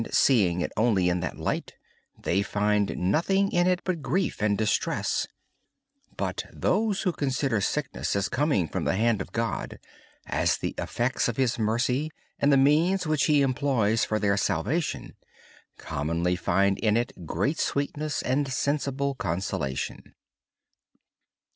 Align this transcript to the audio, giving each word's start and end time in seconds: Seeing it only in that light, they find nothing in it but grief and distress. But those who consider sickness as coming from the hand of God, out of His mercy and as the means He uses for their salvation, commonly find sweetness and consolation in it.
Seeing 0.09 0.61
it 0.61 0.71
only 0.75 1.09
in 1.09 1.19
that 1.19 1.37
light, 1.37 1.73
they 2.19 2.41
find 2.41 2.97
nothing 2.97 3.51
in 3.51 3.67
it 3.67 3.81
but 3.83 4.01
grief 4.01 4.41
and 4.41 4.57
distress. 4.57 5.27
But 6.17 6.45
those 6.51 7.03
who 7.03 7.11
consider 7.11 7.61
sickness 7.61 8.15
as 8.15 8.27
coming 8.27 8.67
from 8.67 8.85
the 8.85 8.95
hand 8.95 9.21
of 9.21 9.31
God, 9.31 9.77
out 10.25 10.57
of 10.63 11.37
His 11.37 11.59
mercy 11.59 12.09
and 12.39 12.51
as 12.51 12.53
the 12.53 12.57
means 12.57 13.03
He 13.25 13.41
uses 13.45 14.03
for 14.03 14.17
their 14.17 14.37
salvation, 14.37 15.17
commonly 15.77 16.35
find 16.35 16.79
sweetness 17.57 18.23
and 18.23 18.51
consolation 19.19 19.97
in 19.99 19.99
it. 20.07 20.15